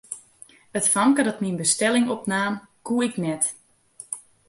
[0.77, 2.53] It famke dat myn bestelling opnaam,
[2.85, 3.43] koe ik net.